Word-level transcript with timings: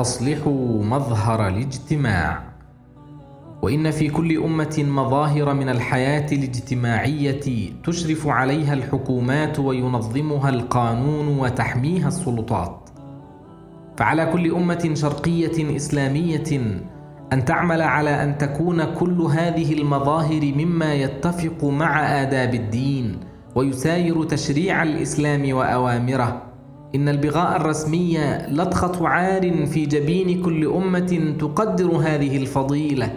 أصلحوا 0.00 0.84
مظهر 0.84 1.48
الاجتماع. 1.48 2.42
وإن 3.62 3.90
في 3.90 4.08
كل 4.08 4.36
أمة 4.36 4.84
مظاهر 4.88 5.54
من 5.54 5.68
الحياة 5.68 6.26
الاجتماعية 6.32 7.72
تشرف 7.84 8.26
عليها 8.26 8.74
الحكومات 8.74 9.58
وينظمها 9.58 10.48
القانون 10.48 11.38
وتحميها 11.38 12.08
السلطات. 12.08 12.90
فعلى 13.96 14.26
كل 14.26 14.54
أمة 14.54 14.90
شرقية 14.94 15.76
إسلامية 15.76 16.80
أن 17.32 17.44
تعمل 17.44 17.82
على 17.82 18.22
أن 18.22 18.38
تكون 18.38 18.84
كل 18.84 19.20
هذه 19.20 19.72
المظاهر 19.72 20.52
مما 20.56 20.94
يتفق 20.94 21.64
مع 21.64 22.22
آداب 22.22 22.54
الدين 22.54 23.20
ويساير 23.54 24.24
تشريع 24.24 24.82
الإسلام 24.82 25.52
وأوامره. 25.52 26.47
إن 26.94 27.08
البغاء 27.08 27.56
الرسمي 27.56 28.18
لطخة 28.48 29.08
عار 29.08 29.66
في 29.66 29.86
جبين 29.86 30.42
كل 30.42 30.66
أمة 30.66 31.34
تقدر 31.38 31.90
هذه 31.96 32.36
الفضيلة. 32.36 33.12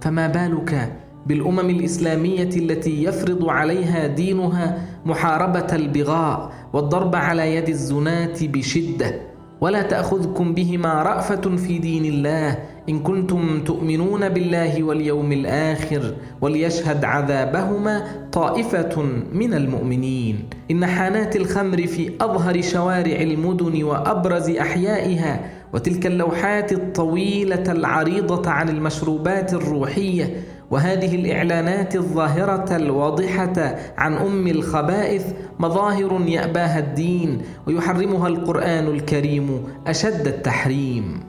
فما 0.00 0.26
بالك 0.26 0.92
بالأمم 1.26 1.70
الإسلامية 1.70 2.50
التي 2.56 3.04
يفرض 3.04 3.48
عليها 3.48 4.06
دينها 4.06 4.78
محاربة 5.06 5.66
البغاء 5.72 6.52
والضرب 6.72 7.16
على 7.16 7.54
يد 7.56 7.68
الزناة 7.68 8.36
بشدة؟ 8.42 9.33
ولا 9.64 9.82
تأخذكم 9.82 10.54
بهما 10.54 11.02
رأفة 11.02 11.56
في 11.56 11.78
دين 11.78 12.04
الله 12.04 12.58
إن 12.88 12.98
كنتم 12.98 13.64
تؤمنون 13.64 14.28
بالله 14.28 14.82
واليوم 14.82 15.32
الآخر 15.32 16.14
وليشهد 16.40 17.04
عذابهما 17.04 18.02
طائفة 18.32 19.02
من 19.32 19.54
المؤمنين. 19.54 20.38
إن 20.70 20.86
حانات 20.86 21.36
الخمر 21.36 21.86
في 21.86 22.10
أظهر 22.20 22.62
شوارع 22.62 23.20
المدن 23.20 23.82
وأبرز 23.82 24.50
أحيائها 24.50 25.50
وتلك 25.72 26.06
اللوحات 26.06 26.72
الطويلة 26.72 27.72
العريضة 27.72 28.50
عن 28.50 28.68
المشروبات 28.68 29.54
الروحية 29.54 30.42
وهذه 30.74 31.14
الإعلانات 31.14 31.96
الظاهرة 31.96 32.76
الواضحة 32.76 33.76
عن 33.98 34.14
أم 34.14 34.46
الخبائث 34.46 35.32
مظاهر 35.58 36.20
يأباها 36.26 36.78
الدين 36.78 37.42
ويحرمها 37.66 38.28
القرآن 38.28 38.86
الكريم 38.86 39.64
أشد 39.86 40.26
التحريم. 40.26 41.20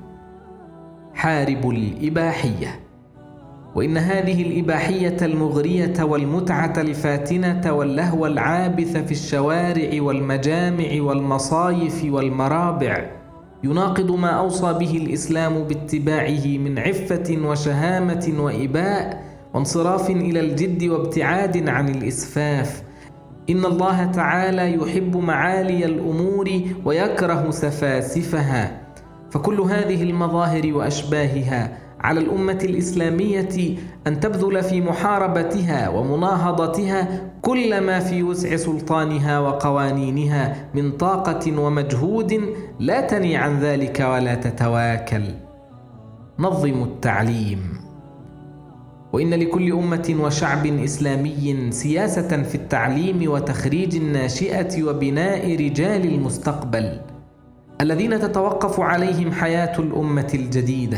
حارب 1.13 1.69
الإباحية. 1.69 2.79
وإن 3.75 3.97
هذه 3.97 4.41
الإباحية 4.41 5.17
المغرية 5.21 6.03
والمتعة 6.03 6.73
الفاتنة 6.77 7.73
واللهو 7.73 8.25
العابث 8.25 8.97
في 8.97 9.11
الشوارع 9.11 10.01
والمجامع 10.01 11.01
والمصايف 11.01 12.05
والمرابع 12.05 13.05
يناقض 13.63 14.11
ما 14.11 14.29
أوصى 14.29 14.73
به 14.73 14.97
الإسلام 14.97 15.63
باتباعه 15.63 16.47
من 16.47 16.79
عفة 16.79 17.37
وشهامة 17.43 18.33
وإباء 18.39 19.24
وانصراف 19.55 20.09
إلى 20.09 20.39
الجد 20.39 20.83
وابتعاد 20.83 21.69
عن 21.69 21.89
الإسفاف. 21.89 22.83
إن 23.49 23.65
الله 23.65 24.05
تعالى 24.05 24.73
يحب 24.73 25.17
معالي 25.17 25.85
الأمور 25.85 26.49
ويكره 26.85 27.51
سفاسفها. 27.51 28.81
فكل 29.31 29.61
هذه 29.61 30.03
المظاهر 30.03 30.73
وأشباهها 30.73 31.77
على 31.99 32.19
الأمة 32.19 32.59
الإسلامية 32.63 33.75
أن 34.07 34.19
تبذل 34.19 34.63
في 34.63 34.81
محاربتها 34.81 35.89
ومناهضتها 35.89 37.31
كل 37.41 37.81
ما 37.81 37.99
في 37.99 38.23
وسع 38.23 38.55
سلطانها 38.55 39.39
وقوانينها 39.39 40.55
من 40.73 40.91
طاقة 40.91 41.59
ومجهود 41.59 42.41
لا 42.79 43.01
تني 43.01 43.35
عن 43.37 43.59
ذلك 43.59 43.99
ولا 43.99 44.35
تتواكل. 44.35 45.23
نظموا 46.39 46.85
التعليم. 46.85 47.84
وإن 49.15 49.33
لكل 49.33 49.71
أمة 49.71 50.15
وشعب 50.19 50.65
إسلامي 50.65 51.71
سياسة 51.71 52.43
في 52.43 52.55
التعليم 52.55 53.31
وتخريج 53.31 53.95
الناشئة 53.95 54.83
وبناء 54.83 55.55
رجال 55.55 56.05
المستقبل 56.05 57.01
الذين 57.81 58.19
تتوقف 58.19 58.79
عليهم 58.79 59.31
حياة 59.31 59.79
الأمة 59.79 60.31
الجديدة. 60.33 60.97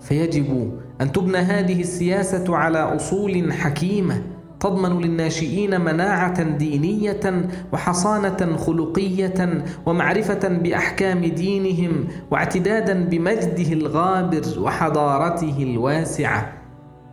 فيجب 0.00 0.72
أن 1.00 1.12
تبنى 1.12 1.38
هذه 1.38 1.80
السياسة 1.80 2.56
على 2.56 2.78
أصول 2.78 3.52
حكيمة 3.52 4.22
تضمن 4.60 5.00
للناشئين 5.00 5.80
مناعة 5.80 6.42
دينية 6.42 7.48
وحصانة 7.72 8.56
خلقية 8.56 9.64
ومعرفة 9.86 10.48
بأحكام 10.48 11.24
دينهم 11.24 12.04
واعتدادا 12.30 13.04
بمجده 13.04 13.72
الغابر 13.72 14.42
وحضارته 14.58 15.56
الواسعة. 15.62 16.55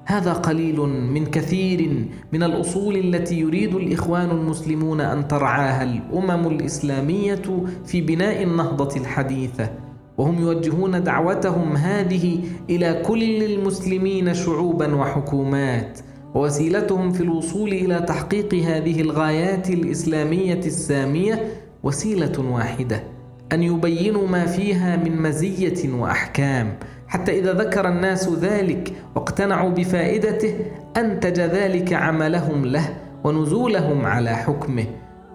هذا 0.06 0.34
قليل 0.34 0.80
من 0.80 1.26
كثير 1.26 2.06
من 2.34 2.44
الأصول 2.44 2.98
التي 2.98 3.40
يريد 3.40 3.76
الإخوان 3.76 4.32
المسلمون 4.32 5.02
أن 5.02 5.28
ترعاها 5.28 5.84
الأمم 5.84 6.48
الإسلامية 6.48 7.66
في 7.86 8.02
بناء 8.02 8.44
النهضة 8.44 8.98
الحديثة. 8.98 9.70
وهم 10.18 10.42
يوجهون 10.42 11.04
دعوتهم 11.04 11.78
هذه 11.78 12.40
إلى 12.70 13.02
كل 13.06 13.44
المسلمين 13.44 14.34
شعوبا 14.34 14.96
وحكومات. 14.96 16.00
ووسيلتهم 16.36 17.12
في 17.12 17.24
الوصول 17.24 17.70
إلى 17.70 18.00
تحقيق 18.00 18.54
هذه 18.54 19.02
الغايات 19.02 19.70
الإسلامية 19.70 20.60
السامية 20.60 21.48
وسيلة 21.84 22.40
واحدة 22.40 23.04
أن 23.52 23.64
يبينوا 23.64 24.28
ما 24.28 24.46
فيها 24.46 24.96
من 24.98 25.22
مزية 25.22 25.94
وأحكام 25.94 26.78
حتى 27.14 27.40
إذا 27.40 27.54
ذكر 27.54 27.88
الناس 27.88 28.30
ذلك 28.30 28.94
واقتنعوا 29.16 29.70
بفائدته 29.70 30.56
أنتج 30.98 31.40
ذلك 31.40 31.94
عملهم 31.94 32.66
له 32.66 32.96
ونزولهم 33.24 34.06
على 34.06 34.30
حكمه. 34.30 34.86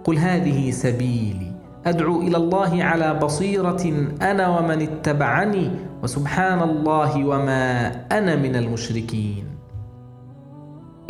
قل 0.05 0.19
هذه 0.19 0.71
سبيلي. 0.71 1.53
أدعو 1.87 2.21
إلى 2.21 2.37
الله 2.37 2.85
على 2.85 3.15
بصيرة 3.15 3.93
أنا 4.23 4.59
ومن 4.59 4.83
اتبعني 4.83 5.71
وسبحان 6.03 6.63
الله 6.63 7.27
وما 7.27 7.93
أنا 8.13 8.37
من 8.37 8.57
المشركين. 8.57 9.45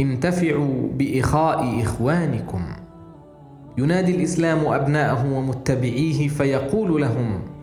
انتفعوا 0.00 0.88
بإخاء 0.92 1.82
إخوانكم. 1.82 2.62
ينادي 3.78 4.16
الإسلام 4.16 4.66
أبناءه 4.66 5.32
ومتبعيه 5.32 6.28
فيقول 6.28 7.00
لهم 7.00 7.57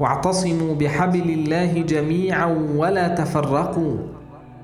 واعتصموا 0.00 0.74
بحبل 0.74 1.30
الله 1.30 1.72
جميعا 1.82 2.72
ولا 2.76 3.08
تفرقوا. 3.08 3.96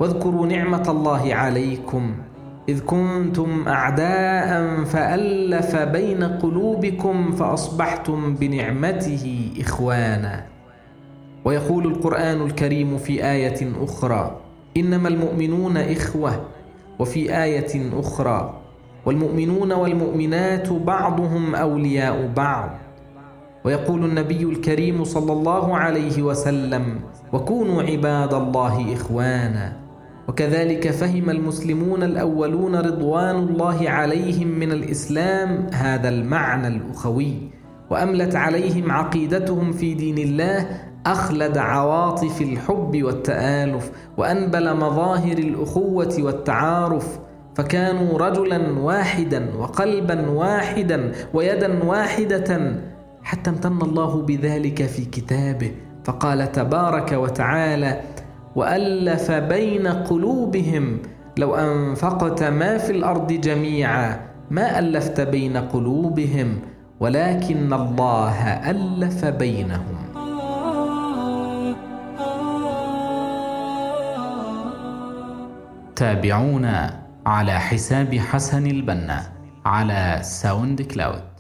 واذكروا 0.01 0.47
نعمة 0.47 0.87
الله 0.89 1.35
عليكم. 1.35 2.15
إذ 2.69 2.81
كنتم 2.81 3.69
أعداء 3.69 4.85
فألف 4.85 5.77
بين 5.77 6.23
قلوبكم 6.25 7.33
فأصبحتم 7.33 8.35
بنعمته 8.35 9.53
إخوانا. 9.61 10.45
ويقول 11.45 11.87
القرآن 11.87 12.43
الكريم 12.43 12.99
في 12.99 13.25
آية 13.31 13.73
أخرى 13.83 14.41
إنما 14.77 15.09
المؤمنون 15.09 15.77
إخوة. 15.77 16.41
وفي 16.99 17.43
آية 17.43 18.01
أخرى 18.01 18.61
والمؤمنون 19.07 19.73
والمؤمنات 19.73 20.73
بعضهم 20.73 21.55
أولياء 21.55 22.33
بعض. 22.37 22.71
ويقول 23.65 24.05
النبي 24.05 24.43
الكريم 24.43 25.05
صلى 25.05 25.33
الله 25.33 25.77
عليه 25.77 26.23
وسلم 26.23 27.01
وكونوا 27.33 27.83
عباد 27.83 28.35
الله 28.35 28.93
إخوانا 28.95 29.73
وكذلك 30.29 30.91
فهم 30.91 31.31
المسلمون 31.31 32.03
الأولون 32.03 32.77
رضوان 32.77 33.37
الله 33.37 33.91
عليهم 33.91 34.49
من 34.49 34.73
الإسلام 34.73 35.67
هذا 35.73 36.09
المعنى 36.09 36.69
الأخوي 36.69 37.35
وأملت 37.91 38.37
عليهم 38.37 38.91
عقيدتهم 38.91 39.73
في 39.73 39.95
دين 39.95 40.19
الله 40.19 40.67
أخلد 41.07 41.59
عواطف 41.59 42.43
الحب 42.43 43.03
والتآلف 43.03 43.91
وأنبل 44.17 44.77
مظاهر 44.77 45.39
الأخوة 45.39 46.17
والتعارف 46.19 47.19
فكانوا 47.55 48.19
رجلا 48.19 48.79
واحدا 48.79 49.57
وقلبا 49.57 50.31
واحدا 50.31 51.13
ويدا 51.35 51.85
واحدة 51.85 52.75
حتى 53.25 53.51
امتن 53.51 53.83
الله 53.83 54.23
بذلك 54.23 54.87
في 54.87 55.05
كتابه. 55.05 55.73
فقال 56.05 56.53
تبارك 56.53 57.13
وتعالى 57.13 58.01
وألف 58.57 59.31
بين 59.31 59.87
قلوبهم 59.87 60.99
لو 61.39 61.55
أنفقت 61.55 62.43
ما 62.43 62.79
في 62.79 62.93
الأرض 62.93 63.33
جميعا 63.33 64.21
ما 64.51 64.79
ألفت 64.79 65.21
بين 65.21 65.57
قلوبهم 65.57 66.59
ولكن 67.01 67.73
الله 67.73 68.71
ألف 68.71 69.25
بينهم. 69.25 69.97
تابعونا 75.97 77.01
على 77.27 77.61
حساب 77.61 78.15
حسن 78.15 78.67
البنا 78.67 79.23
على 79.65 80.19
SoundCloud 80.23 81.34